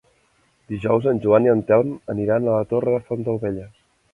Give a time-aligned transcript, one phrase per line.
[0.73, 3.71] Dijous en Joan i en Telm aniran a la Torre de Fontaubella.